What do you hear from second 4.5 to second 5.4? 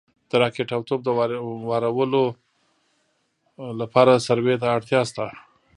ته اړتیا شته